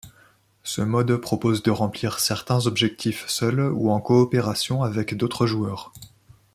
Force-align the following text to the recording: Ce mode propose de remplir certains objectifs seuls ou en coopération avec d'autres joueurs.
Ce 0.63 0.81
mode 0.81 1.15
propose 1.17 1.61
de 1.61 1.69
remplir 1.69 2.17
certains 2.17 2.65
objectifs 2.65 3.27
seuls 3.27 3.59
ou 3.71 3.91
en 3.91 4.01
coopération 4.01 4.81
avec 4.81 5.15
d'autres 5.15 5.45
joueurs. 5.45 5.93